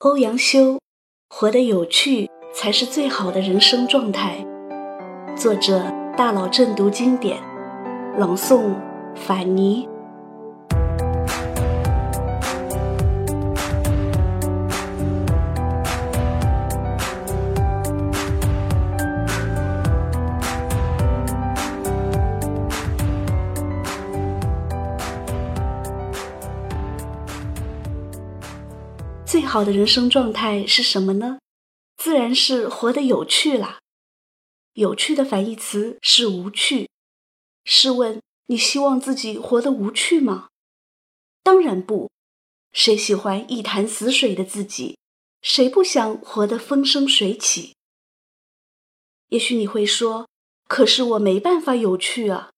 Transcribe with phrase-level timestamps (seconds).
[0.00, 0.78] 欧阳修，
[1.28, 4.42] 活得有趣才是最好的人生状态。
[5.36, 7.38] 作者：大佬正读经典，
[8.16, 8.74] 朗诵：
[9.14, 9.86] 法尼。
[29.50, 31.40] 好的人生状态是什么呢？
[31.96, 33.80] 自然是活得有趣啦。
[34.74, 36.88] 有趣的反义词是无趣。
[37.64, 40.50] 试问，你希望自己活得无趣吗？
[41.42, 42.08] 当然不。
[42.72, 44.96] 谁喜欢一潭死水的自己？
[45.42, 47.74] 谁不想活得风生水起？
[49.30, 50.28] 也许你会说
[50.68, 52.52] ：“可是我没办法有趣啊！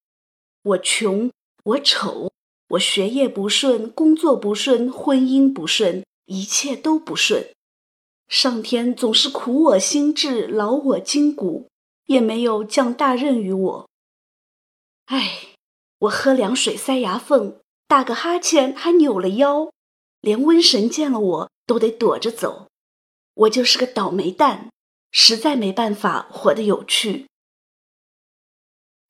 [0.62, 1.30] 我穷，
[1.64, 2.30] 我丑，
[2.68, 7.52] 我学业不顺，工作不顺，婚姻不顺。”一切都不顺，
[8.28, 11.68] 上天总是苦我心志，劳我筋骨，
[12.06, 13.88] 也没有降大任于我。
[15.06, 15.56] 唉，
[15.98, 17.56] 我喝凉水塞牙缝，
[17.86, 19.70] 打个哈欠还扭了腰，
[20.20, 22.68] 连瘟神见了我都得躲着走。
[23.34, 24.70] 我就是个倒霉蛋，
[25.10, 27.26] 实在没办法活得有趣。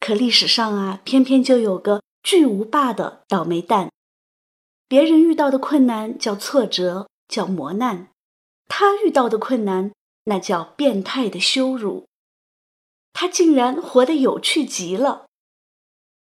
[0.00, 3.90] 可历史上啊，偏偏就有个巨无霸的倒霉蛋。
[4.92, 8.08] 别人遇到的困难叫挫折，叫磨难；
[8.68, 9.90] 他遇到的困难，
[10.24, 12.04] 那叫变态的羞辱。
[13.14, 15.24] 他竟然活得有趣极了。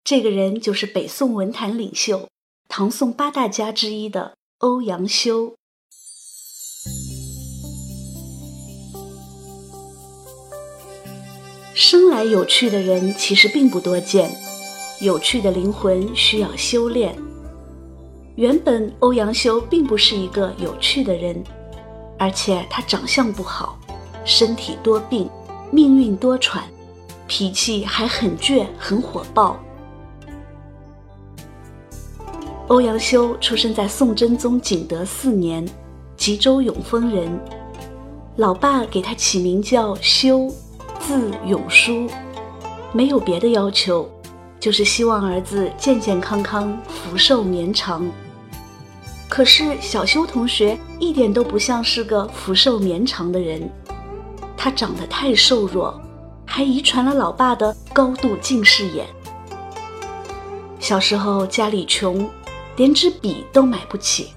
[0.05, 2.29] 这个人就是北宋文坛领袖、
[2.69, 5.55] 唐宋八大家之一的欧阳修。
[11.75, 14.31] 生来有趣的人其实并不多见，
[15.01, 17.30] 有趣的灵魂需要修炼。
[18.37, 21.43] 原本欧阳修并不是一个有趣的人，
[22.19, 23.79] 而且他长相不好，
[24.25, 25.29] 身体多病，
[25.71, 26.61] 命运多舛，
[27.27, 29.59] 脾气还很倔很火爆。
[32.69, 35.67] 欧阳修出生在宋真宗景德四年，
[36.17, 37.29] 吉州永丰人，
[38.37, 40.49] 老爸给他起名叫修，
[41.01, 42.07] 字永叔，
[42.93, 44.09] 没有别的要求，
[44.61, 48.07] 就是希望儿子健健康康，福寿绵长。
[49.27, 53.69] 可是小修同学一点都不像是个福寿绵长的人，
[54.57, 55.99] 他长得太瘦弱，
[56.45, 59.07] 还遗传了老爸的高度近视眼。
[60.79, 62.29] 小时候家里穷，
[62.77, 64.33] 连支笔都买不起，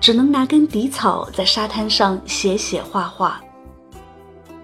[0.00, 3.40] 只能拿根底草在沙滩上写写画画。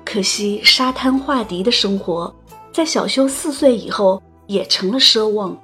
[0.04, 2.34] 可惜沙滩画笛的生活，
[2.72, 5.62] 在小修四岁以后也成了奢望。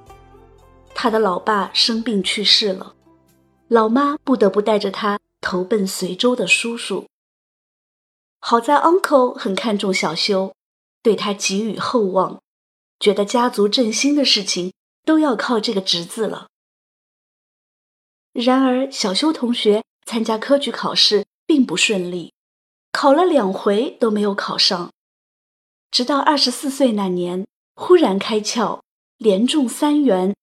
[0.95, 2.95] 他的老爸生病去世了。
[3.67, 7.07] 老妈不得不带着他投奔随州的叔叔。
[8.39, 10.55] 好在 uncle 很看重小修，
[11.03, 12.41] 对他寄予厚望，
[13.01, 14.73] 觉得家族振兴的事情
[15.05, 16.49] 都要靠这个侄子了。
[18.33, 22.35] 然而，小修同学参加科举考试并不顺利，
[22.93, 24.93] 考了两回都没有考上。
[25.91, 28.81] 直到二十四岁那年，忽然开窍，
[29.19, 30.35] 连中三元：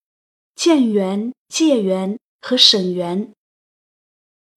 [0.56, 2.18] 建元、解元。
[2.44, 3.32] 和省元。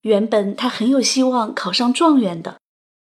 [0.00, 2.58] 原本他很有希望考上状元的，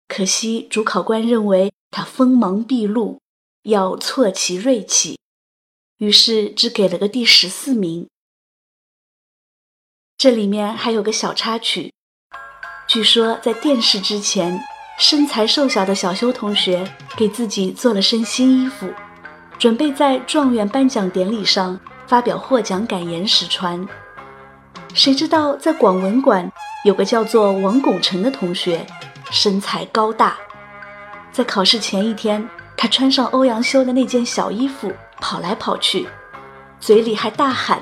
[0.07, 3.19] 可惜主考官认为他锋芒毕露，
[3.61, 5.19] 要挫其锐气，
[5.97, 8.09] 于是只给了个第十四名。
[10.17, 11.93] 这里面还有个小插曲，
[12.87, 14.59] 据说在殿试之前，
[14.97, 18.91] 身材瘦小的小修同学给自己做了身新衣服，
[19.57, 23.87] 准备在状元颁奖典礼上发表获奖感言时穿。
[24.93, 26.51] 谁知道，在广文馆
[26.83, 28.85] 有个叫做王拱辰的同学，
[29.31, 30.35] 身材高大。
[31.31, 32.47] 在考试前一天，
[32.77, 36.07] 他穿上欧阳修的那件小衣服，跑来跑去，
[36.79, 37.81] 嘴里还大喊：“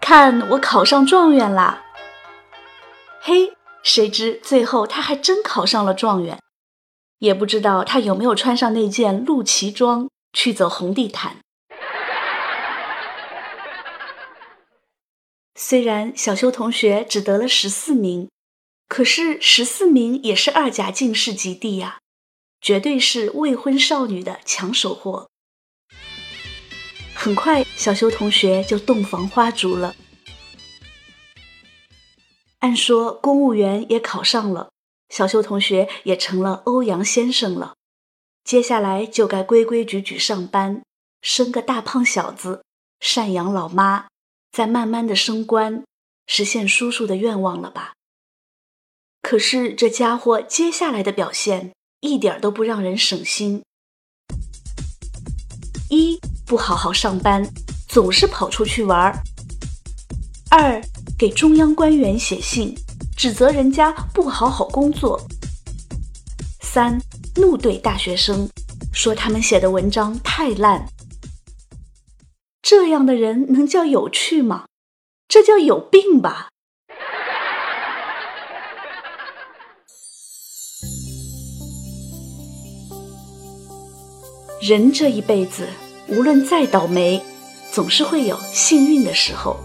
[0.00, 1.82] 看我考上状元啦！”
[3.20, 3.52] 嘿，
[3.82, 6.38] 谁知最后他还真考上了状元，
[7.18, 11.38] 也不知道他有没有穿上那件露脐装去走红地毯。
[15.56, 18.30] 虽然小修同学只得了十四名，
[18.86, 21.98] 可是十四名也是二甲进士及第呀，
[22.60, 25.28] 绝对是未婚少女的抢手货。
[27.16, 29.96] 很快，小修同学就洞房花烛了。
[32.60, 34.70] 按说公务员也考上了，
[35.08, 37.74] 小修同学也成了欧阳先生了，
[38.48, 40.82] 接下来就该规规矩矩上班，
[41.20, 42.62] 生个大胖小子，
[42.98, 44.06] 赡养老妈。
[44.50, 45.84] 再慢慢的升官，
[46.26, 47.92] 实现叔叔的愿望了吧？
[49.20, 53.62] 可是这家伙接下来的表现一点都不让人省心：
[55.90, 57.46] 一不好好上班，
[57.86, 59.12] 总是跑出去玩儿；
[60.50, 60.82] 二
[61.18, 62.74] 给中央官员写信，
[63.14, 65.18] 指责人家不好好工作；
[66.62, 66.98] 三
[67.36, 68.48] 怒怼大学生，
[68.92, 70.86] 说他们写的文章太烂。
[72.62, 74.66] 这样的人能叫有趣吗？
[75.28, 76.48] 这叫有病吧！
[84.60, 85.68] 人这一辈子，
[86.08, 87.22] 无论再倒霉，
[87.70, 89.56] 总是会有幸运的时候。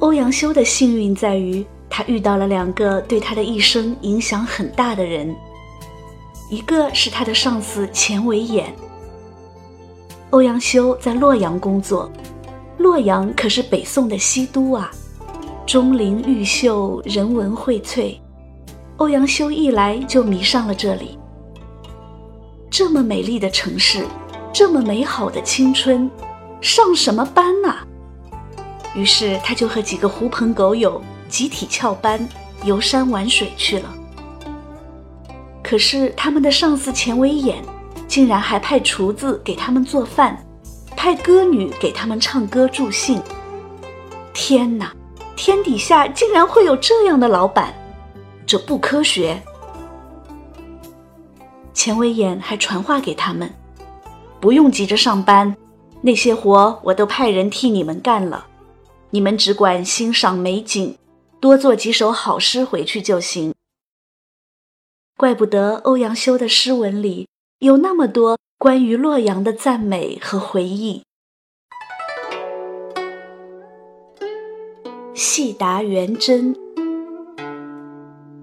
[0.00, 5.34] 欧阳修的幸运在于，他遇到了两个对他的一生影响很大的人，
[6.52, 8.74] 一个是他的上司钱维演。
[10.28, 12.12] 欧阳修在洛阳工作，
[12.76, 14.90] 洛阳可是北宋的西都啊，
[15.64, 18.18] 钟灵毓秀，人文荟萃。
[18.98, 21.18] 欧阳修一来就迷上了这里。
[22.70, 24.04] 这么美丽的城市，
[24.52, 26.10] 这么美好的青春，
[26.60, 27.78] 上什么班呐？
[28.94, 32.28] 于是他就和几个狐朋狗友集体翘班，
[32.62, 33.94] 游山玩水去了。
[35.72, 37.64] 可是他们的上司钱维演，
[38.06, 40.36] 竟然还派厨子给他们做饭，
[40.94, 43.18] 派歌女给他们唱歌助兴。
[44.34, 44.92] 天哪，
[45.34, 47.72] 天底下竟然会有这样的老板，
[48.44, 49.42] 这不科学！
[51.72, 53.50] 钱维演还传话给他们，
[54.40, 55.56] 不用急着上班，
[56.02, 58.44] 那些活我都派人替你们干了，
[59.08, 60.94] 你们只管欣赏美景，
[61.40, 63.54] 多做几首好诗回去就行。
[65.22, 67.28] 怪不得欧阳修的诗文里
[67.60, 71.04] 有那么多关于洛阳的赞美和回忆。
[75.14, 76.56] 细答元真，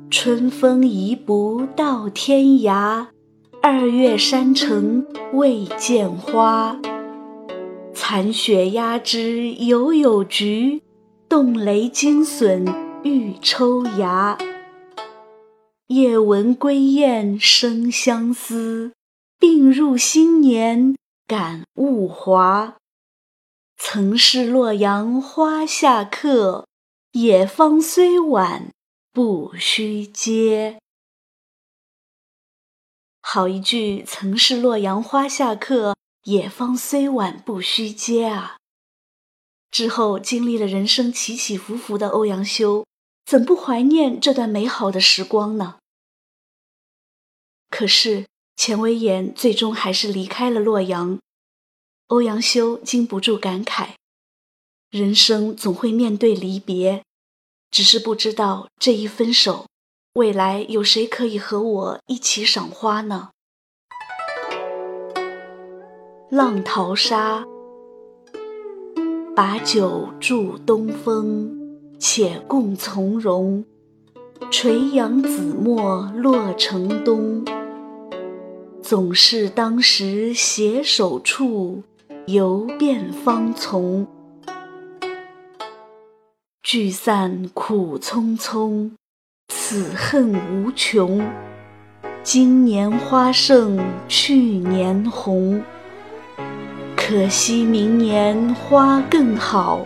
[0.09, 3.07] 春风移不到天涯。
[3.61, 6.79] 二月山城未见花，
[7.93, 10.81] 残雪压枝犹有菊，
[11.27, 12.65] 冻雷惊笋
[13.03, 14.37] 欲抽芽。
[15.89, 18.94] 夜闻归雁生相思，
[19.39, 20.95] 病入新年
[21.25, 22.77] 感物华。
[23.75, 26.68] 曾是洛阳花下客，
[27.13, 28.69] 野芳虽晚
[29.12, 30.77] 不须嗟。
[33.19, 35.95] 好一句“曾是洛阳花下客，
[36.25, 38.57] 野芳虽晚不须嗟”啊！
[39.71, 42.85] 之后经历了人生起起伏伏的欧阳修，
[43.25, 45.78] 怎不怀念这段美好的时光呢？
[47.69, 48.25] 可是
[48.56, 51.19] 钱维演最终还是离开了洛阳，
[52.07, 53.89] 欧阳修禁不住感慨：
[54.89, 57.04] 人生总会面对离别，
[57.71, 59.68] 只是不知道这一分手。
[60.13, 63.30] 未来有谁可以和我一起赏花呢？
[66.31, 67.45] 浪淘沙，
[69.36, 73.63] 把酒祝东风，且共从容。
[74.50, 77.45] 垂杨紫陌洛城东，
[78.81, 81.83] 总是当时携手处，
[82.25, 84.07] 游遍芳丛。
[86.63, 88.91] 聚散苦匆匆。
[89.50, 91.21] 此恨无穷，
[92.24, 95.61] 今年花胜去年红。
[96.95, 99.83] 可惜明年花更好，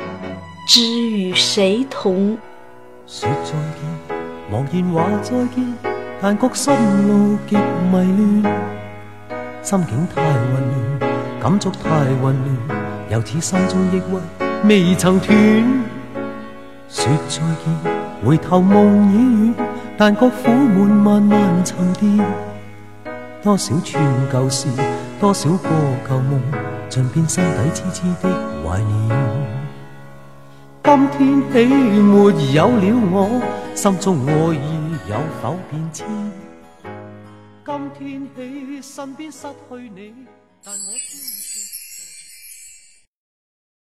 [0.67, 2.37] 知与谁同？
[4.51, 5.63] 茫然话再见，
[6.21, 6.73] 但觉心
[7.07, 8.53] 路极迷乱，
[9.61, 10.43] 心境太混
[10.99, 11.89] 乱，感触太
[12.21, 12.35] 混
[12.67, 15.35] 乱，又似心中抑郁未曾断。
[16.89, 17.93] 说再见。
[18.25, 19.53] 回头梦已远，
[19.97, 22.25] 但觉苦闷慢慢沉淀。
[23.41, 24.69] 多少串旧事，
[25.19, 25.69] 多少个
[26.07, 26.41] 旧梦，
[26.87, 28.29] 尽变心底痴痴的
[28.63, 28.89] 怀念。
[30.83, 31.65] 今天起
[32.01, 33.41] 没有了我，
[33.75, 36.07] 心中爱意有否变迁？
[37.65, 40.13] 今天起身边失去你，
[40.63, 40.93] 但我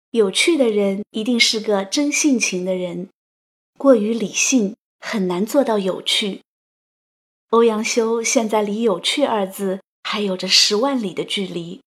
[0.10, 3.10] 有趣的人一定是个真性情的人。
[3.78, 6.42] 过于理性很难做到有趣。
[7.52, 11.82] 欧阳修现在离“有趣”二字还有着十万里的距离，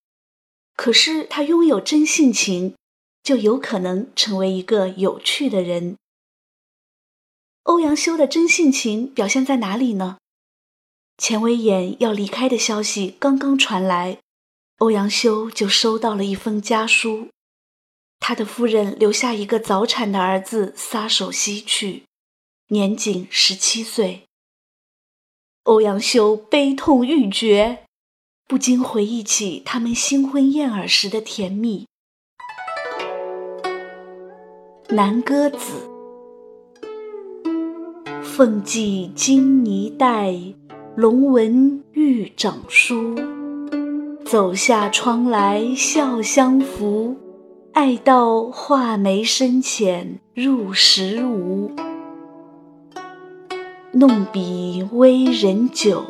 [0.77, 2.77] 可是他拥有真性情，
[3.25, 5.97] 就有可能成为一个有趣的人。
[7.71, 10.19] 欧阳修的真性情表现在哪里呢？
[11.17, 14.19] 钱维演要离开的消息刚刚传来，
[14.79, 17.29] 欧阳修就收到了一封家书。
[18.19, 22.03] 他的夫人留下一个早产的儿子，撒手西去，
[22.71, 24.25] 年仅十七岁。
[25.63, 27.85] 欧阳修悲痛欲绝，
[28.49, 31.87] 不禁回忆起他们新婚燕尔时的甜蜜。
[34.89, 35.89] 南歌子，
[38.33, 40.33] 凤髻金泥带，
[40.95, 43.17] 龙纹玉掌书。
[44.25, 47.17] 走下窗来笑相扶，
[47.73, 51.73] 爱到画眉深浅入时无。
[53.91, 56.05] 弄笔微人久，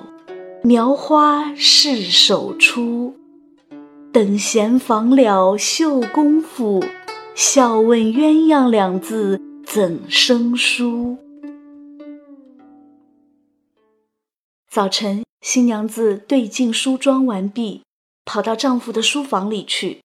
[0.63, 3.15] 描花试手出。
[4.13, 6.85] 等闲访了绣功夫。
[7.35, 11.17] 笑问鸳鸯两字怎生疏？
[14.71, 17.83] 早晨，新娘子对镜梳妆完毕，
[18.25, 20.01] 跑到丈夫的书房里去。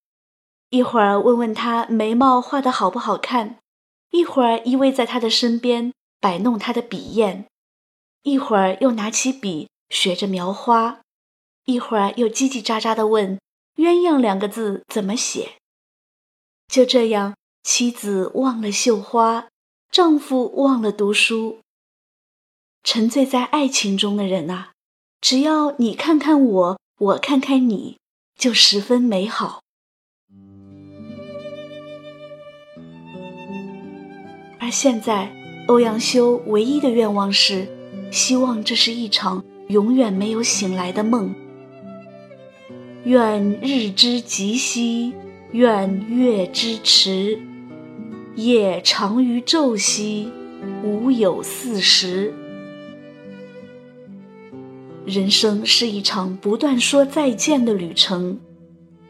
[0.71, 3.59] 一会儿问问他眉毛画的好不好看，
[4.09, 7.45] 一会儿依偎在他的身边摆弄他的笔砚，
[8.23, 11.01] 一会儿又拿起笔学着描花，
[11.65, 13.39] 一会儿又叽叽喳喳地问
[13.77, 15.57] “鸳鸯”两个字怎么写。
[16.67, 19.47] 就这样，妻子忘了绣花，
[19.91, 21.59] 丈夫忘了读书。
[22.85, 24.69] 沉醉在爱情中的人啊，
[25.19, 27.97] 只要你看看我，我看看你，
[28.37, 29.63] 就十分美好。
[34.59, 35.33] 而现在，
[35.67, 37.67] 欧阳修唯一的愿望是，
[38.11, 41.33] 希望这是一场永远没有醒来的梦。
[43.05, 45.13] 愿日之极兮。
[45.51, 47.39] 愿月之迟，
[48.35, 50.29] 夜长于昼兮，
[50.83, 52.33] 无有四时。
[55.05, 58.39] 人生是一场不断说再见的旅程，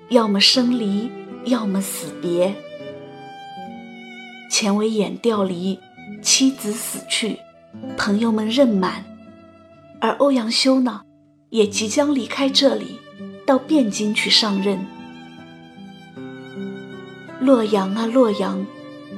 [0.10, 1.10] 要么生离，
[1.46, 2.54] 要么死别。
[4.52, 5.80] 钱为眼调离，
[6.22, 7.40] 妻子死去，
[7.96, 9.06] 朋友们任满，
[10.02, 11.02] 而欧阳修呢，
[11.50, 13.00] 也即将离开这里，
[13.46, 14.86] 到汴京去上任。
[17.40, 18.66] 洛阳啊，洛阳，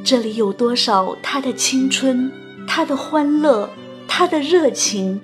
[0.04, 2.32] 这里有多少他的青春，
[2.68, 3.68] 他的欢乐，
[4.08, 5.20] 他的热情？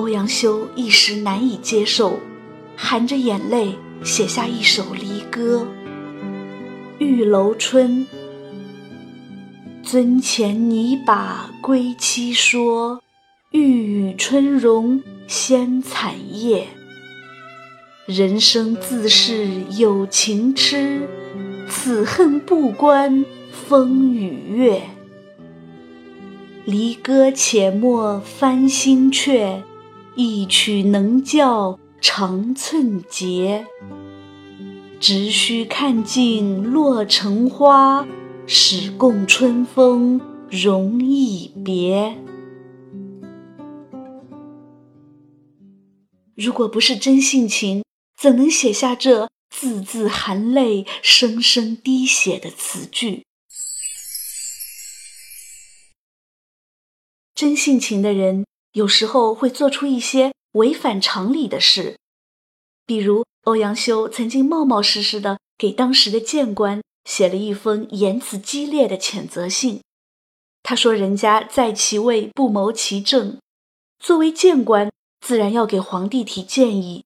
[0.00, 2.20] 欧阳修一时难以接受，
[2.74, 5.66] 含着眼泪写下一首离歌
[7.04, 8.06] 《玉楼春》：
[9.82, 13.02] 尊前拟把归期说，
[13.50, 16.66] 欲与春容先惨夜。
[18.06, 21.06] 人生自是有情痴。
[21.68, 24.80] 此恨不关风与月，
[26.64, 29.62] 离歌且莫翻新阙，
[30.22, 33.66] 一曲能教长寸节。
[35.00, 38.06] 只须看尽落成花，
[38.46, 42.18] 始共春风容易别。
[46.34, 47.82] 如果不是真性情，
[48.20, 49.30] 怎能写下这？
[49.48, 53.24] 字字含泪、声声滴血的词句，
[57.34, 61.96] 真性情的人有时候会做出一些违反常理的事，
[62.86, 69.80] 比如欧阳修曾经冒冒失失的给当时的谏官写了一封言辞激烈的谴责信。
[70.62, 73.38] 他说：“人家在其位不谋其政，
[73.98, 77.04] 作为谏官自然要给皇帝提建议。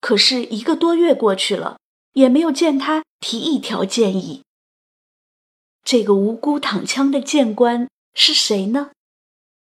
[0.00, 1.76] 可是一个多月过去了。”
[2.16, 4.42] 也没有见他提一条建议。
[5.84, 8.90] 这个无辜躺枪的谏官是谁呢？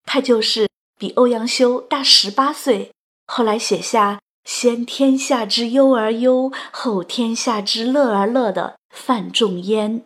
[0.03, 2.91] 他就是比欧阳修大十八岁，
[3.25, 10.05] 后来写下“先天下之忧而忧，后天下之乐而乐”的范仲淹。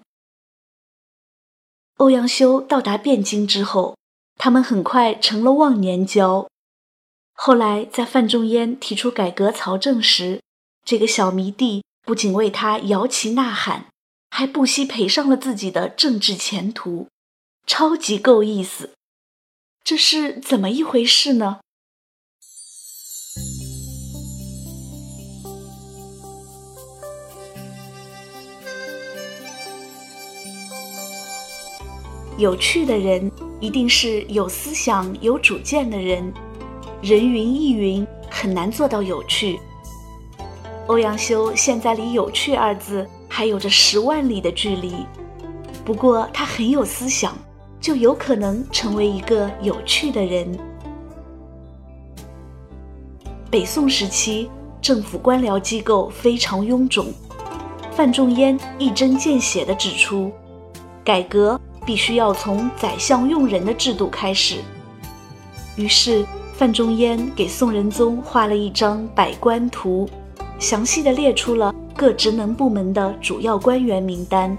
[1.97, 3.95] 欧阳修到达汴京之后，
[4.35, 6.47] 他们很快成了忘年交。
[7.33, 10.41] 后来在范仲淹提出改革曹政时，
[10.85, 11.83] 这个小迷弟。
[12.03, 13.87] 不仅为他摇旗呐喊，
[14.29, 17.09] 还不惜赔上了自己的政治前途，
[17.65, 18.91] 超级够意思。
[19.89, 21.59] 这是怎么一回事呢？
[32.37, 36.33] 有趣的人一定是有思想、有主见的人，
[37.01, 39.57] 人云亦云很难做到有趣。
[40.87, 45.05] 欧阳修现在离“有趣”二字还有着十万里的距离，
[45.85, 47.37] 不过他很有思想，
[47.79, 50.57] 就有可能成为一个有趣的人。
[53.49, 54.49] 北宋时期，
[54.81, 57.07] 政府官僚机构非常臃肿，
[57.91, 60.31] 范仲淹一针见血地指出，
[61.03, 64.57] 改革必须要从宰相用人的制度开始。
[65.77, 70.09] 于是范仲淹给宋仁宗画了一张百官图，
[70.59, 74.57] 详细的列出了各职能部门的主要官员名单，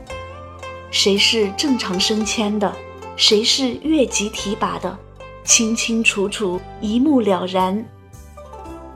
[0.90, 2.72] 谁是正常升迁的，
[3.18, 4.96] 谁是越级提拔的，
[5.44, 7.84] 清清楚楚，一目了然。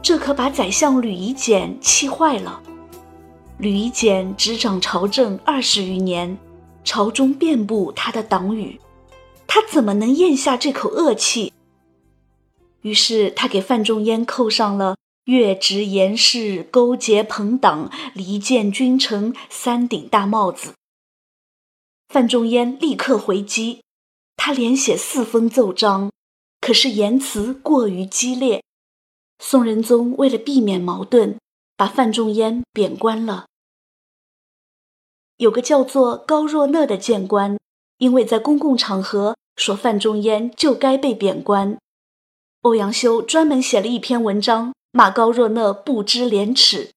[0.01, 2.63] 这可把宰相吕夷简气坏了。
[3.59, 6.39] 吕夷简执掌朝政二十余年，
[6.85, 8.81] 朝中遍布他的党羽，
[9.49, 11.53] 他怎么能咽下这口恶气？
[12.83, 20.75] 于是他给范仲淹扣上了越职严事、勾结朋党、离间君臣三顶大帽子。
[22.09, 23.82] 范仲淹立刻回击，
[24.45, 26.11] 他连写四封奏章，
[26.61, 28.61] 可是言辞过于激烈。
[29.39, 31.39] 宋仁宗为了避免矛盾，
[31.77, 33.47] 把范仲淹贬官了。
[35.37, 37.57] 有个叫做高若讷的谏官，
[37.99, 41.79] 因为在公共场合说范仲淹就该被贬官。
[42.63, 46.91] 欧阳修专门写了一篇文章骂高若讷不知廉耻，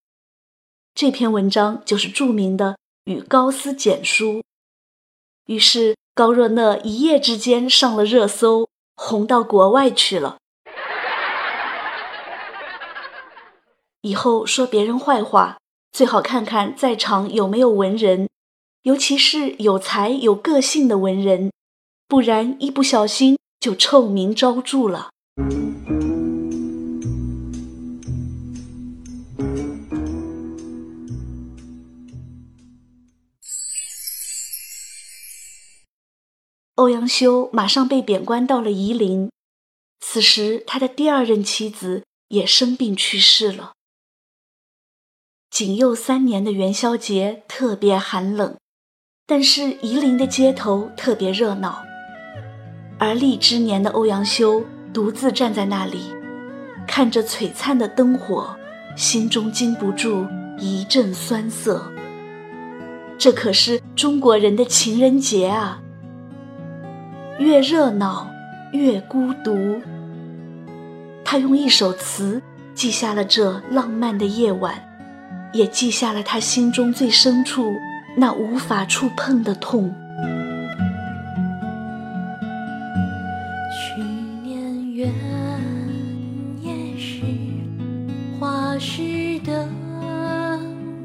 [0.96, 2.72] 这篇文章就是著名的
[3.04, 4.40] 《与高斯简书》。
[5.46, 10.38] 于是高若讷一夜之间上了热搜，红到国外去了。
[14.02, 15.58] 以后说别人坏话，
[15.92, 18.28] 最好看看在场有没有文人，
[18.84, 21.52] 尤其是有才有个性的文人，
[22.08, 25.10] 不然一不小心就臭名昭著了。
[36.75, 39.32] 欧阳修马上被贬官到了夷陵，
[40.01, 43.72] 此时他的第二任妻子也生病去世了。
[45.50, 48.58] 景佑三年的元宵节特别寒冷，
[49.25, 51.82] 但是夷陵的街头特别热闹，
[53.00, 54.62] 而立之年的欧阳修
[54.94, 56.01] 独自站在那里，
[56.86, 58.53] 看着璀璨的灯火，
[58.98, 60.25] 心中禁不住
[60.59, 61.90] 一阵酸涩。
[63.18, 65.81] 这可是中国人的情人节啊！
[67.37, 68.29] 越热闹
[68.71, 69.81] 越孤独。
[71.24, 72.41] 他用一首词
[72.74, 74.75] 记下了这浪漫的夜晚，
[75.51, 77.74] 也记下了他心中最深处
[78.15, 79.93] 那无法触碰的痛。
[83.74, 84.01] 去
[84.43, 85.11] 年元
[86.61, 87.21] 夜时，
[88.39, 89.69] 花市灯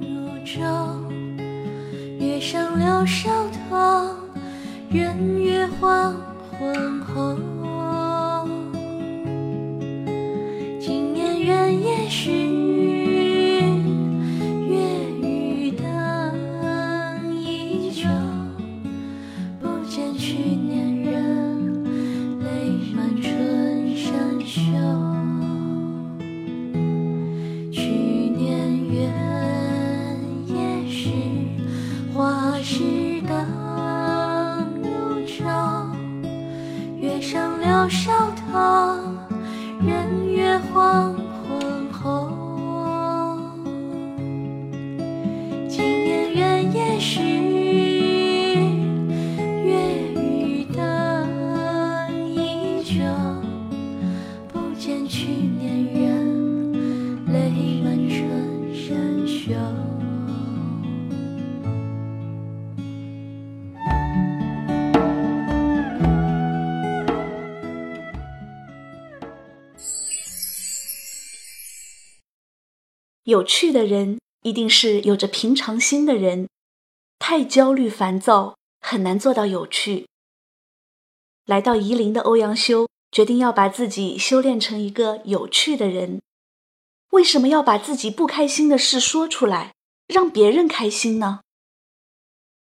[0.00, 0.06] 如
[0.44, 1.10] 昼，
[2.18, 3.30] 月上柳梢
[3.68, 4.19] 头。
[73.24, 76.48] 有趣的人一定是有着平常心的人，
[77.20, 80.09] 太焦虑烦躁很难做到有趣。
[81.50, 86.22] 来到夷陵的欧阳修决定要把自己修炼成一个有趣的人。
[87.10, 89.74] 为什么要把自己不开心的事说出来，
[90.06, 91.40] 让别人开心呢？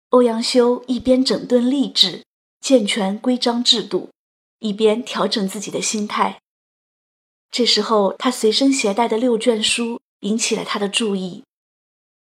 [0.09, 2.25] 欧阳修一边整顿吏治，
[2.59, 4.09] 健全规章制度，
[4.59, 6.41] 一边调整自己的心态。
[7.49, 10.01] 这时候，他随身携带的六卷书。
[10.23, 11.43] 引起了他的注意，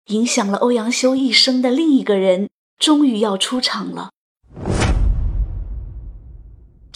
[0.06, 4.10] 影响了欧阳修一生的另一个人，终于要出场了。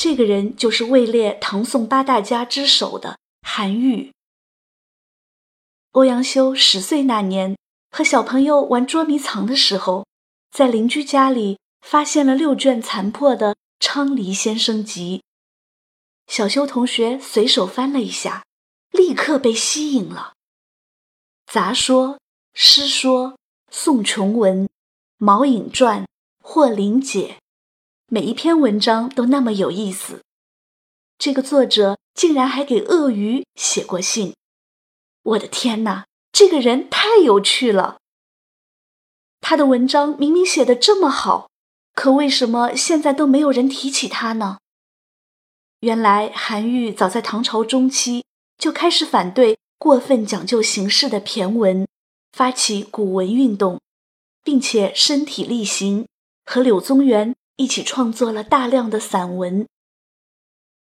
[0.05, 4.13] 这个人就是位列唐宋八大家之首的韩愈。
[5.93, 7.57] 欧阳修十岁那年，
[7.91, 10.05] 和小朋友玩捉迷藏的时候，
[10.51, 15.23] 在邻居家里发现了六卷残破的《昌黎先生集》。
[16.31, 18.45] 小修同学随手翻了一下，
[18.91, 20.35] 立刻被吸引了。
[21.51, 22.19] 杂说、
[22.53, 23.39] 诗说、
[23.71, 24.69] 宋琼文、
[25.17, 26.07] 毛颖传、
[26.43, 27.39] 霍林解，
[28.15, 30.23] 每一篇文章都那么有意思。
[31.19, 34.37] 这个作者竟然还给鳄鱼写过信，
[35.25, 37.97] 我的天哪，这个人太有趣了！
[39.41, 41.49] 他的文章明明写的这么好，
[41.93, 44.59] 可为什么现在都没有人提起他呢？
[45.81, 48.25] 原来韩愈早在唐朝中期
[48.57, 51.85] 就开始反对过分讲究形式的骈文，
[52.31, 53.81] 发起古文运动，
[54.45, 56.07] 并且身体力行，
[56.45, 59.67] 和柳宗元一起创作了大量的散文。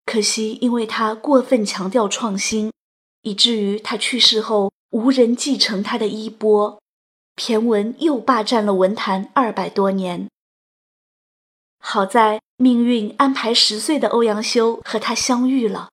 [0.05, 2.71] 可惜，因为他过分强调创新，
[3.21, 6.81] 以至于他去世后无人继承他的衣钵，
[7.35, 10.27] 骈文又霸占了文坛二百多年。
[11.79, 15.89] 好在命运安排十岁的欧阳修和他相遇了。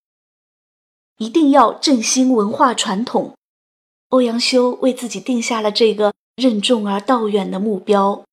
[1.16, 3.36] 一定要振兴文化传统，
[4.08, 8.24] 欧阳修为自己定下了这个任重而道远的目标。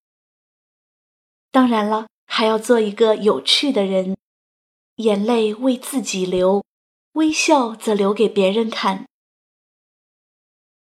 [1.51, 4.15] 当然了，还要做一个有趣的人。
[4.97, 6.63] 眼泪为自己流，
[7.13, 9.05] 微笑则留给别人看。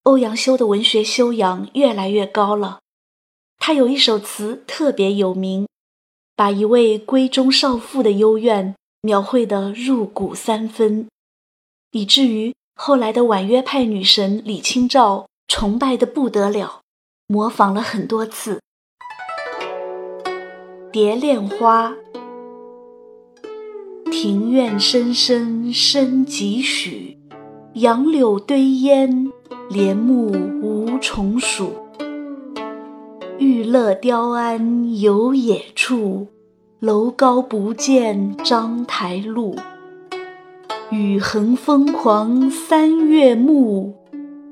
[0.04, 2.80] 欧阳修的文学修养越来越高了，
[3.58, 5.68] 他有一首词特别有名，
[6.36, 11.10] 把一位闺中少妇的幽怨描绘得入骨三分，
[11.90, 16.82] 以至于后来的婉约派女神李清照崇拜的不得了，
[17.26, 18.56] 模仿了很多次。
[21.00, 21.94] 《蝶恋花》
[24.12, 27.20] 庭院深深深几许，
[27.74, 29.32] 杨柳堆烟，
[29.70, 31.72] 帘幕无重数。
[33.38, 36.26] 玉勒雕鞍游冶处，
[36.80, 39.56] 楼高不见章台路。
[40.90, 43.94] 雨横风狂三月暮，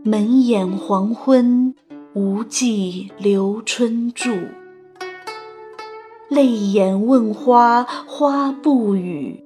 [0.04, 1.74] 门掩黄昏
[2.14, 4.30] 无计留春住。
[6.30, 9.44] 泪眼问花花不语。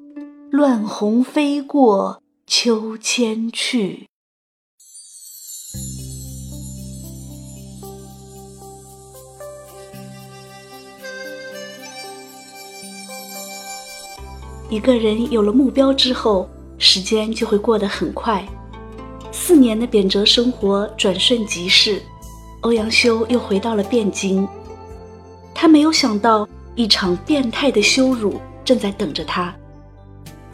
[0.50, 4.08] 乱红飞过秋千去。
[14.70, 18.48] 一个人有了目标之后，时间就会过得很快。
[19.32, 22.02] 四年的贬谪生活转瞬即逝，
[22.62, 24.48] 欧阳修又回到了汴京。
[25.54, 26.48] 他没有想到，
[26.80, 29.54] 一场变态的羞辱正在等着他。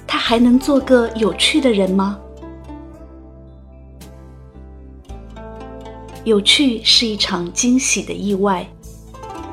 [0.07, 2.19] 他还能做个有趣的人吗？
[6.23, 8.67] 有趣是一场惊喜的意外。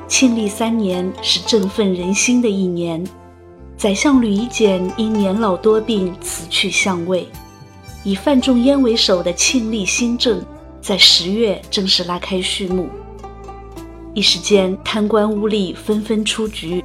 [0.08, 3.06] 庆历三年是振奋人心的一年，
[3.76, 7.28] 宰相吕夷简因年老多病辞去相位，
[8.02, 10.42] 以范仲淹为首的庆历新政
[10.80, 12.88] 在十月正式拉开序幕。
[14.14, 16.84] 一时间，贪官污吏纷纷出局。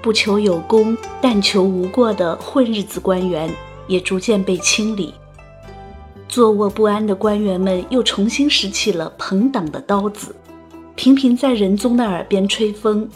[0.00, 3.48] 不求有功，但求无过的混日子官员
[3.86, 5.14] 也逐渐被清理。
[6.28, 10.34] 坐卧不安的官员们又重新拾起了朋党的刀子，
[10.96, 13.08] 频频在仁宗的耳边吹风，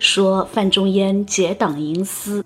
[0.00, 2.44] 说范仲淹结党营私。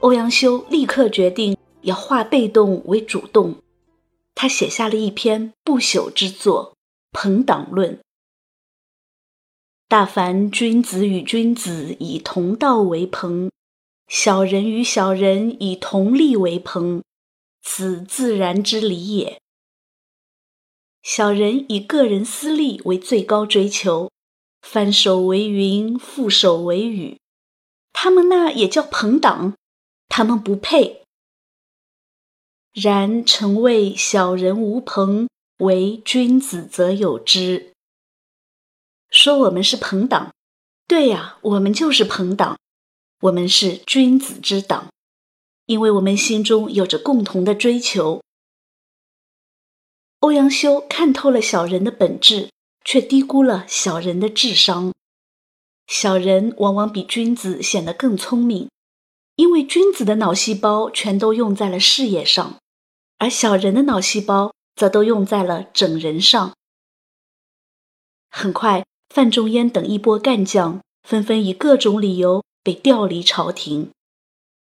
[0.00, 3.54] 欧阳修立刻决定要化被动为主动，
[4.34, 6.74] 他写下了一篇不朽之作
[7.18, 7.94] 《朋党论》。
[9.90, 13.50] 大凡君子与君子以同道为朋，
[14.06, 17.02] 小人与小人以同利为朋，
[17.60, 19.40] 此自然之理也。
[21.02, 24.12] 小人以个人私利为最高追求，
[24.62, 27.18] 翻手为云，覆手为雨，
[27.92, 29.54] 他们那也叫朋党，
[30.08, 31.02] 他们不配。
[32.72, 37.69] 然诚谓小人无朋，唯君子则有之。
[39.10, 40.32] 说我们是朋党，
[40.86, 42.56] 对呀，我们就是朋党，
[43.22, 44.88] 我们是君子之党，
[45.66, 48.22] 因为我们心中有着共同的追求。
[50.20, 52.50] 欧阳修看透了小人的本质，
[52.84, 54.92] 却低估了小人的智商。
[55.88, 58.70] 小人往往比君子显得更聪明，
[59.34, 62.58] 因为君子的脑细胞全都用在了事业上，
[63.18, 66.54] 而小人的脑细胞则都用在了整人上。
[68.30, 68.84] 很快。
[69.12, 73.90] 范仲淹等一波干将纷纷以各种理由被调离朝廷，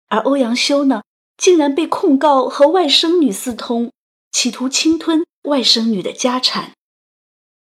[0.09, 1.01] 而欧阳修呢，
[1.37, 3.91] 竟然被控告和外甥女私通，
[4.33, 6.73] 企图侵吞外甥女的家产。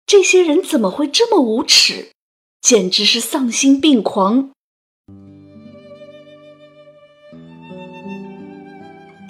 [0.05, 2.11] 这些人怎么会这么无耻？
[2.61, 4.51] 简直是丧心病狂！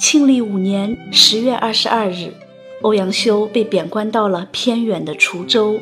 [0.01, 2.33] 庆历五年十月二十二日，
[2.83, 5.79] 欧阳修被贬官到了偏远的滁州。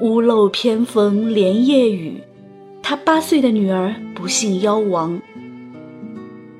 [0.00, 2.20] 屋漏偏逢连夜雨，
[2.82, 5.22] 他八岁的女儿不幸夭亡。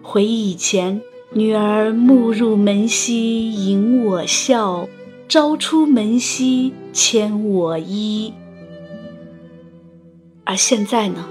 [0.02, 1.02] 回忆以前，
[1.34, 4.88] 女儿暮入门兮引我笑，
[5.28, 8.32] 朝出门兮牵我衣。
[10.44, 11.26] 而现在呢？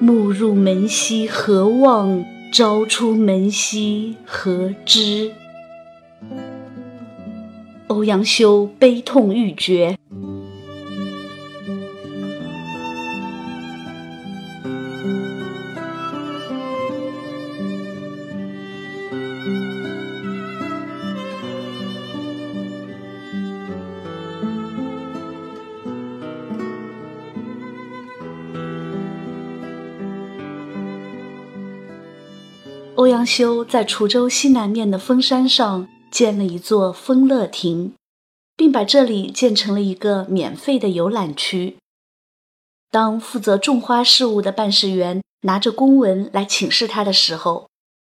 [0.00, 5.30] 暮入门兮何望，朝出门兮何知？
[7.86, 9.96] 欧阳修悲痛欲绝。
[33.30, 37.94] 修在滁州西南面的峰山上建了一座丰乐亭，
[38.56, 41.76] 并把这里建成了一个免费的游览区。
[42.90, 47.68] 当负责种花事务的办事员拿着公文来请示他的时候，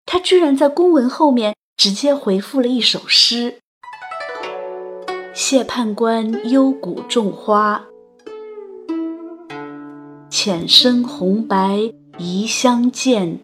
[0.06, 3.58] 他居然在公文后面直接回复了一首诗
[5.34, 7.84] ：“谢判官幽谷种花，
[10.30, 13.40] 浅深红白宜相见。”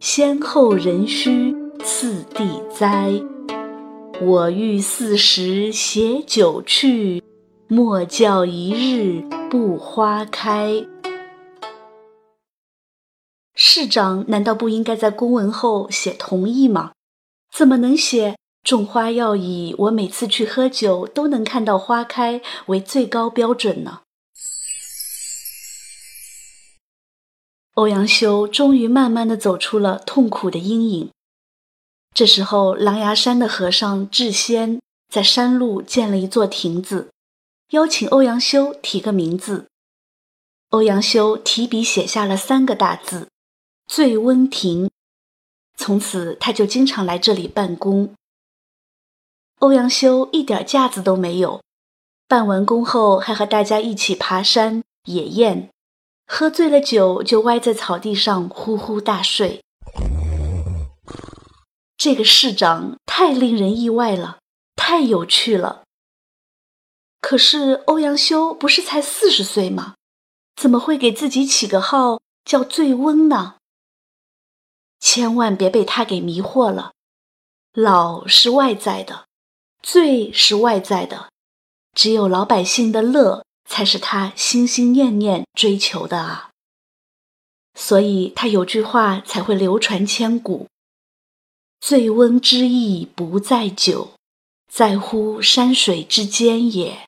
[0.00, 1.52] 先后人须
[1.84, 3.20] 次第栽，
[4.22, 7.20] 我欲四时携酒去，
[7.66, 10.86] 莫教一日不花开。
[13.56, 16.92] 市长难道不应该在公文后写同意吗？
[17.52, 24.02] 怎么能写种花要以我每次去喝酒都能看到花开为最高标准呢？
[27.78, 31.10] 欧阳修终于慢慢的走出了痛苦的阴影。
[32.12, 37.12] 这时候，狼牙山的和尚智仙在山路建了一座亭子，
[37.70, 39.68] 邀请欧阳修提个名字。
[40.70, 43.28] 欧阳修提笔写下了三个大字
[43.86, 44.90] “醉翁亭”，
[45.78, 48.12] 从此他就经常来这里办公。
[49.60, 51.62] 欧阳修一点架子都没有，
[52.26, 55.70] 办完工后还和大家一起爬山野宴。
[56.30, 59.64] 喝醉了酒，就歪在草地上呼呼大睡。
[61.96, 64.38] 这个市长太令人意外了，
[64.76, 65.82] 太有趣了。
[67.20, 69.94] 可是欧阳修不是才四十岁吗？
[70.54, 73.56] 怎么会给自己起个号叫醉翁呢？
[75.00, 76.92] 千万别被他给迷惑了。
[77.72, 79.26] 老是外在的，
[79.82, 81.30] 醉是外在的，
[81.94, 83.44] 只有老百姓的乐。
[83.68, 86.50] 才是他心心念念追求的啊！
[87.74, 90.66] 所以他有句话才会流传千古
[91.78, 94.14] ：“醉翁之意不在酒，
[94.72, 97.06] 在乎山水之间也。”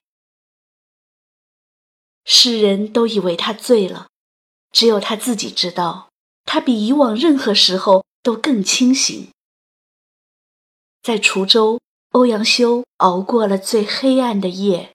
[2.23, 4.07] 世人都以为他醉了，
[4.71, 6.09] 只有他自己知道，
[6.45, 9.29] 他比以往任何时候都更清醒。
[11.01, 11.79] 在滁州，
[12.11, 14.93] 欧阳修熬过了最黑暗的夜。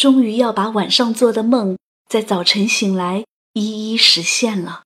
[0.00, 1.76] 终于要把晚上做的梦，
[2.08, 4.84] 在早晨醒来一一实现了。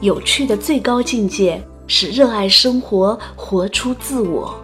[0.00, 4.60] 有趣的最高境界是热爱生活，活出自我。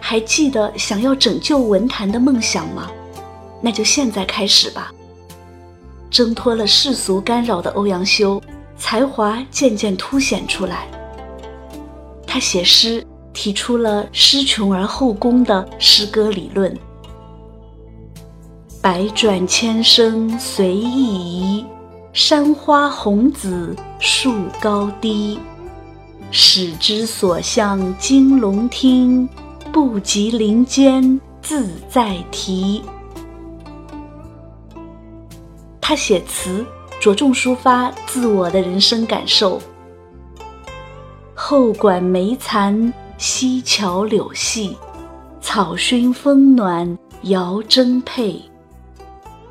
[0.00, 2.90] 还记得想要拯救文坛的梦想吗？
[3.60, 4.90] 那就现在开始吧。
[6.16, 8.40] 挣脱了世俗干扰的欧阳修，
[8.78, 10.88] 才华渐渐凸显出来。
[12.26, 16.74] 他写诗提出了“诗穷而后工”的诗歌理论。
[18.80, 21.66] 百转千声随意移，
[22.14, 25.38] 山花红紫树高低。
[26.30, 29.28] 始之所向金龙听，
[29.70, 32.82] 不及林间自在啼。
[35.88, 36.66] 他写词
[37.00, 39.62] 着重抒发自我的人生感受。
[41.32, 44.76] 后馆梅残溪桥柳细，
[45.40, 48.42] 草熏风暖遥征佩。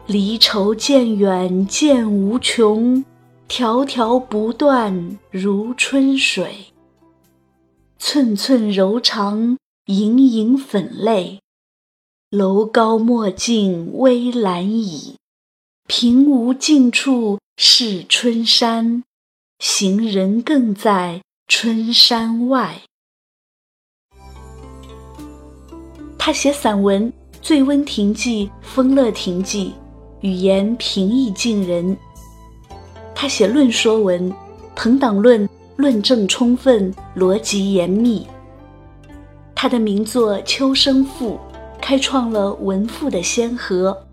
[0.07, 3.05] 离愁渐远渐无穷，
[3.47, 6.65] 迢迢不断如春水。
[7.97, 11.39] 寸寸柔肠盈盈粉泪，
[12.29, 15.15] 楼高莫近危阑倚。
[15.87, 19.03] 平无尽处是春山，
[19.59, 22.81] 行人更在春山外。
[26.17, 27.07] 他写散文
[27.39, 29.67] 《醉翁亭记》《丰乐亭记》，
[30.27, 31.95] 语言平易近人。
[33.13, 34.31] 他写论说文
[34.75, 38.25] 《朋党论》《论证充分，逻辑严密。
[39.53, 41.39] 他的名作《秋声赋》
[41.79, 44.04] 开创了文赋的先河。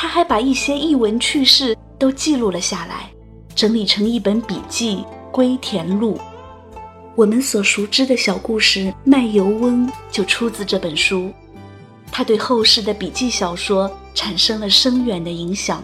[0.00, 3.10] 他还把一些逸闻趣事都记录了下来，
[3.52, 4.98] 整理成一本笔记
[5.32, 6.14] 《归田录》。
[7.16, 11.32] 我们所熟知的小故事《卖油翁》就出自这本书。
[12.12, 15.82] 他对后世的笔记小说产生了深远的影响。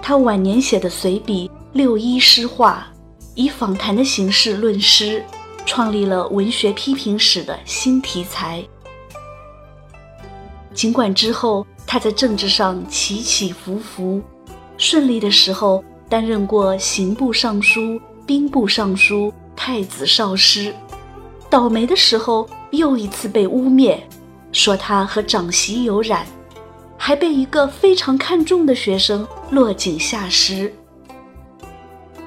[0.00, 2.90] 他晚年写的随笔《六一诗话》，
[3.34, 5.22] 以访谈的形式论诗，
[5.66, 8.64] 创立了文学批评史的新题材。
[10.72, 14.22] 尽管之后他在政治上起起伏伏，
[14.76, 18.00] 顺利的时候担任过刑部尚书。
[18.24, 20.72] 兵部尚书、太子少师，
[21.48, 23.98] 倒霉的时候又一次被污蔑，
[24.52, 26.24] 说他和长媳有染，
[26.96, 30.72] 还被一个非常看重的学生落井下石。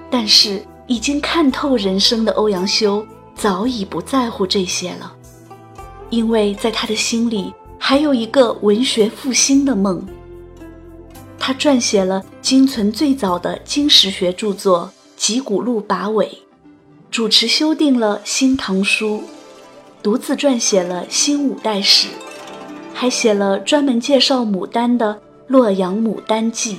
[0.09, 5.15] 但是已经看透人生的欧阳修早已不在乎这些了，
[6.09, 7.53] 因为在他的心里
[7.85, 10.01] 还有一个文学复兴的梦。
[11.37, 14.89] 他撰写了今存最早的经史学著作。
[15.17, 16.29] 集古录跋尾，
[17.11, 19.17] 主持修订了《新唐书》，
[20.01, 22.07] 独自撰写了《新五代史》，
[22.93, 25.13] 还写了专门介绍牡丹的
[25.47, 26.75] 《洛阳牡丹记》。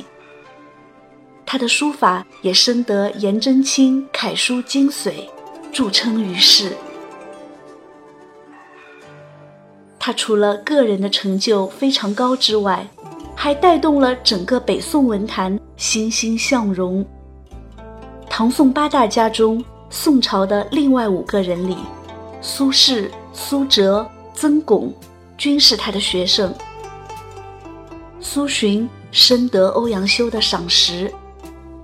[1.45, 5.13] 他的书法也深得颜真卿楷书精髓，
[5.71, 6.73] 著称于世。
[10.07, 12.87] 他除了个人的成就非常高之外，
[13.35, 17.03] 还带动了整个北宋文坛欣欣向荣。
[18.29, 21.79] 唐宋八大家中，宋朝的另外五个人里，
[22.43, 24.93] 苏轼、苏辙、曾巩
[25.39, 26.55] 均是他的学生。
[28.21, 31.11] 苏洵深得欧阳修的赏识，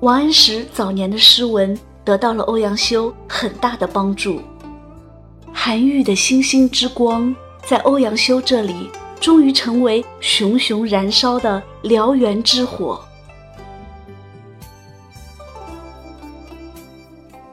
[0.01, 4.43] 王安石早年的诗文得到了欧阳修很大的帮助。
[5.55, 7.35] 韩愈的星星之光，
[7.67, 13.01] 在欧阳修这里终于成为熊熊燃烧的燎原之火。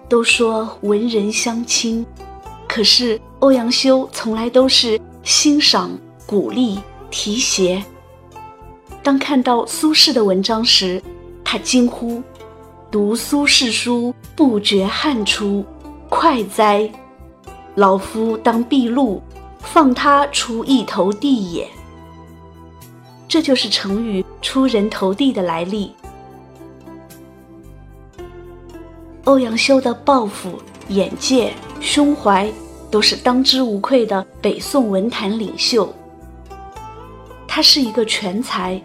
[0.10, 2.06] 都说文人相亲，
[2.68, 5.92] 可是欧阳修从来都是欣赏、
[6.26, 6.80] 鼓励、
[7.12, 7.84] 提携。
[9.04, 11.02] 当看到苏轼的文章时，
[11.44, 12.24] 他惊呼
[12.90, 15.64] ：“读苏轼书，不觉汗出，
[16.10, 16.90] 快哉！
[17.76, 19.22] 老夫当避路，
[19.74, 21.68] 放他出一头地也。”
[23.28, 25.94] 这就是成语“出人头地”的来历。
[29.26, 32.50] 欧阳修的抱负、眼界、胸怀
[32.90, 35.94] 都是当之无愧的北宋文坛领袖。
[37.46, 38.82] 他是一个全才，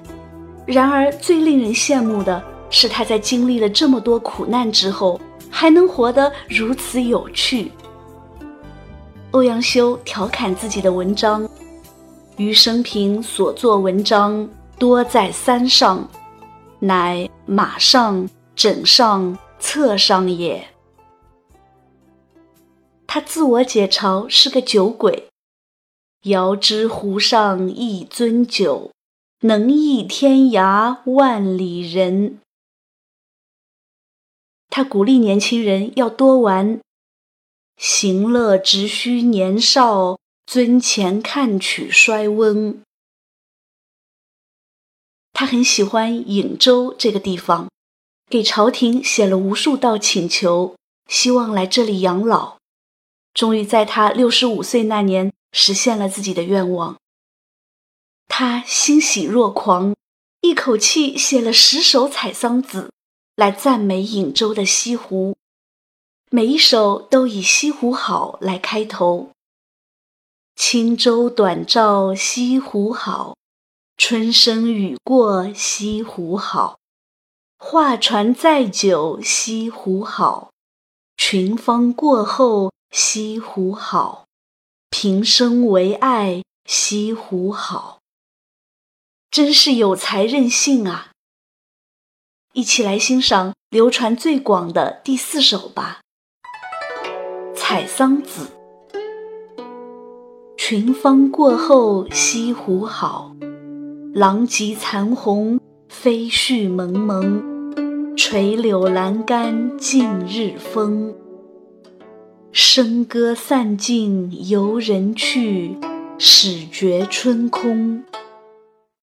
[0.66, 7.70] 然而最令人羡慕的是他在经历了这么多苦难之后，还能活得如此有趣。
[9.32, 11.48] 欧阳修调侃自己的文章
[12.36, 14.46] ：“余生平所作文章，
[14.78, 16.06] 多在三上，
[16.78, 20.68] 乃马上、枕上。”侧上也。
[23.06, 25.28] 他自我解嘲是个酒鬼。
[26.24, 28.90] 遥知湖上一樽酒，
[29.42, 32.40] 能忆天涯万里人。
[34.68, 36.80] 他鼓励年轻人要多玩。
[37.76, 42.82] 行乐直须年少，尊前看取衰翁。
[45.32, 47.68] 他很喜欢颍州这个地方。
[48.30, 50.74] 给朝廷写了无数道请求，
[51.06, 52.56] 希望来这里养老。
[53.34, 56.96] 终于在他六十五岁那年实现了自己的愿望。
[58.28, 59.94] 他欣喜若狂，
[60.40, 62.90] 一口气写了十首采桑子，
[63.36, 65.36] 来赞美颍州的西湖。
[66.34, 69.32] 每一首都以“西湖好”来开头。
[70.56, 73.36] 轻舟短棹西湖好，
[73.98, 76.78] 春生雨过西湖好。
[77.58, 80.50] 画船载酒西湖好，
[81.18, 84.24] 群芳过后西湖好，
[84.88, 87.98] 平生唯爱西湖好。
[89.30, 91.10] 真是有才任性啊！
[92.54, 96.00] 一起来欣赏流传最广的第四首吧，
[97.64, 98.48] 《采桑子》。
[100.56, 103.36] 群芳过后西湖好，
[104.12, 108.14] 狼藉残红飞絮蒙蒙。
[108.16, 111.14] 垂柳阑干尽日风，
[112.52, 115.76] 笙歌散尽游人去，
[116.18, 118.02] 始觉春空。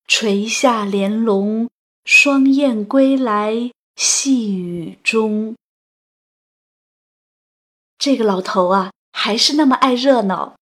[0.06, 1.70] 垂下帘笼，
[2.04, 5.56] 双燕归来细雨中。
[8.00, 10.56] 这个老头啊，还是那么爱热闹，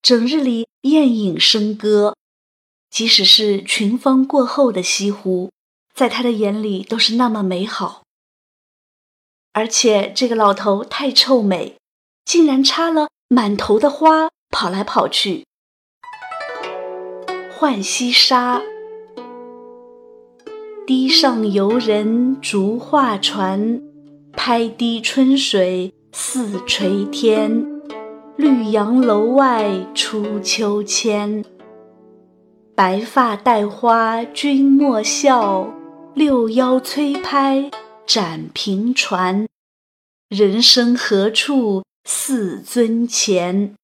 [0.00, 2.16] 整日里宴饮笙歌，
[2.88, 5.50] 即使是群芳过后的西湖，
[5.94, 8.00] 在他的眼里都是那么美好。
[9.52, 11.76] 而且这个老头太臭美，
[12.24, 15.44] 竟然插了满头的花，跑来跑去。
[17.58, 18.62] 浣溪沙，
[20.86, 23.82] 堤上游人逐画船，
[24.32, 27.66] 拍堤春水似垂天。
[28.36, 31.44] 绿杨楼外出秋千，
[32.74, 35.70] 白发戴花君莫笑，
[36.14, 37.70] 六幺催拍
[38.06, 39.46] 展平船。
[40.30, 43.74] 人生何处似尊前？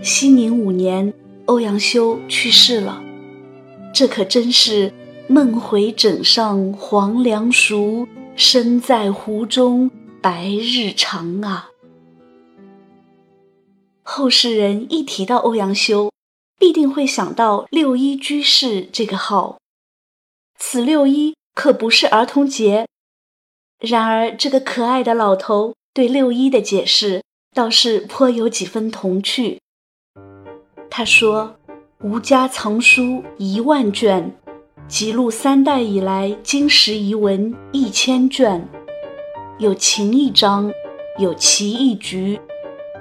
[0.00, 1.12] 熙宁五年，
[1.46, 3.03] 欧阳修去世了。
[3.94, 4.92] 这可真是
[5.28, 9.88] 梦回枕上黄粱熟，身在湖中
[10.20, 11.70] 白日长啊！
[14.02, 16.10] 后世人一提到欧阳修，
[16.58, 19.58] 必定会想到六一居士这个号。
[20.58, 22.88] 此六一可不是儿童节。
[23.78, 27.22] 然而，这个可爱的老头对六一的解释
[27.54, 29.60] 倒是颇有几分童趣。
[30.90, 31.56] 他说
[32.02, 34.30] ：“吾家藏书一万卷，
[34.86, 38.66] 记录三代以来经史遗文一千卷，
[39.58, 40.70] 有琴一张，
[41.18, 42.38] 有棋一局，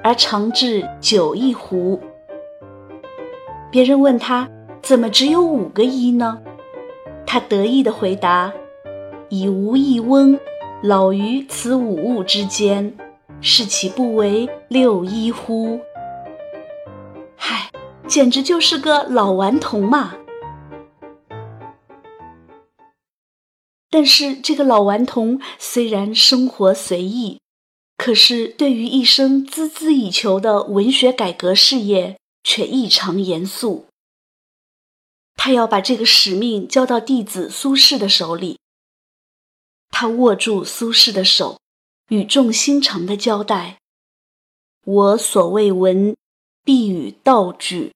[0.01, 1.99] 而长至酒一壶。”
[3.69, 4.47] 别人问他
[4.81, 6.39] 怎么只有五个一呢？
[7.25, 8.53] 他得意地回答
[9.27, 10.39] ：“以吾一翁，
[10.81, 12.95] 老于此五物之间，
[13.41, 15.79] 是其不为六一乎？”
[17.35, 17.69] 嗨
[18.07, 20.15] 简直就是个老顽童嘛！
[23.89, 27.39] 但是这个老顽童虽然生活随意，
[27.97, 33.85] 可是对于一生孜孜以求的文学改革事业却异常严肃。
[35.35, 38.59] 他要把这个使命交到弟子苏轼的手里。
[39.89, 41.59] 他握住苏轼的手，
[42.09, 43.79] 语重心长地交代
[44.85, 46.15] ：“我所谓文。”
[46.63, 47.93] 必与道举，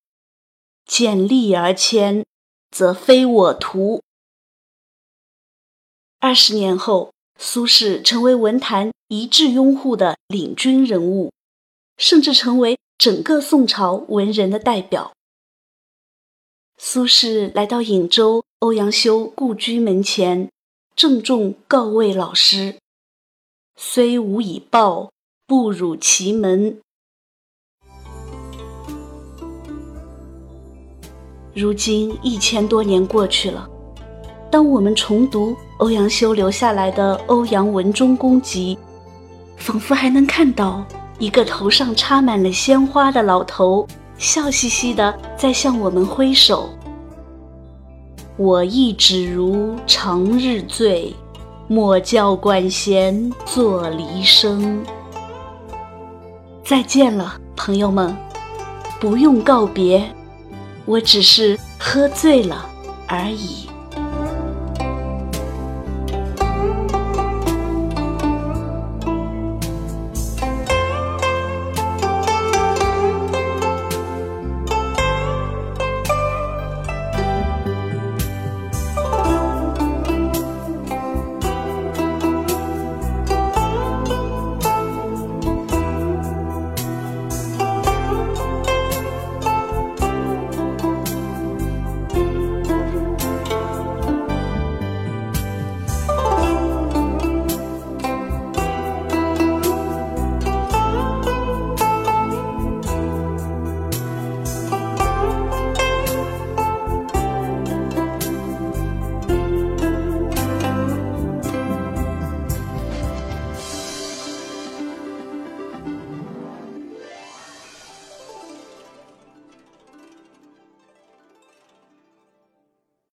[0.85, 2.25] 见利而迁，
[2.69, 4.01] 则非我图。
[6.19, 11.31] 二十年后，苏轼成为文坛一致拥护的领军人物，
[11.97, 15.13] 甚至成为整个宋朝文人的代表。
[16.77, 20.51] 苏轼来到颍州欧阳修故居门前，
[20.95, 22.79] 郑重告慰老师
[23.77, 25.11] ：“虽无以报，
[25.45, 26.81] 不辱其门。”
[31.59, 33.67] 如今一千多年过去了，
[34.51, 38.77] 当我们重读欧阳修留下来的《欧阳文忠公集》，
[39.59, 40.85] 仿佛还能看到
[41.17, 43.87] 一个头上插满了鲜花的老头，
[44.19, 46.69] 笑嘻嘻的在向我们挥手。
[48.35, 51.11] 我亦只如长日醉，
[51.67, 54.85] 莫教管弦作离声。
[56.63, 58.15] 再见了，朋友们，
[58.99, 60.07] 不用告别。
[60.87, 62.67] 我只是喝醉了
[63.07, 63.66] 而已。